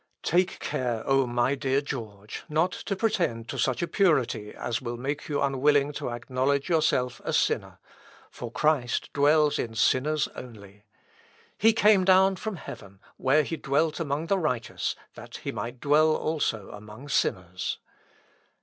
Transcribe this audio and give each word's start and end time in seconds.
Take 0.23 0.57
care, 0.57 1.03
O 1.07 1.27
my 1.27 1.53
dear 1.53 1.79
George, 1.79 2.43
not 2.49 2.71
to 2.71 2.95
pretend 2.95 3.47
to 3.49 3.59
such 3.59 3.83
a 3.83 3.87
purity 3.87 4.51
as 4.51 4.81
will 4.81 4.97
make 4.97 5.29
you 5.29 5.39
unwilling 5.39 5.91
to 5.93 6.09
acknowledge 6.09 6.69
yourself 6.69 7.21
a 7.23 7.31
sinner; 7.31 7.77
for 8.31 8.51
Christ 8.51 9.13
dwells 9.13 9.59
in 9.59 9.75
sinners 9.75 10.27
only. 10.29 10.85
He 11.55 11.71
came 11.71 12.03
down 12.03 12.37
from 12.37 12.55
heaven, 12.55 12.99
where 13.17 13.43
he 13.43 13.57
dwelt 13.57 13.99
among 13.99 14.25
the 14.25 14.39
righteous, 14.39 14.95
that 15.13 15.37
he 15.37 15.51
might 15.51 15.79
dwell 15.79 16.15
also 16.15 16.71
among 16.71 17.07
sinners. 17.09 17.77